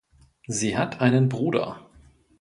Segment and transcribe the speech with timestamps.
[0.47, 1.87] Sie hat einen Bruder.